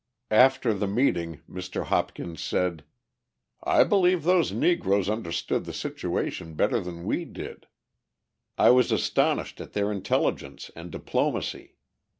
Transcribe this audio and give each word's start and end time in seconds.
After 0.31 0.73
the 0.73 0.87
meeting 0.87 1.41
Mr. 1.47 1.83
Hopkins 1.83 2.41
said: 2.41 2.83
"I 3.63 3.83
believe 3.83 4.23
those 4.23 4.51
Negroes 4.51 5.07
understood 5.07 5.65
the 5.65 5.73
situation 5.73 6.55
better 6.55 6.79
than 6.79 7.03
we 7.05 7.23
did. 7.23 7.67
I 8.57 8.71
was 8.71 8.91
astonished 8.91 9.61
at 9.61 9.73
their 9.73 9.91
intelligence 9.91 10.71
and 10.75 10.89
diplomacy. 10.91 11.75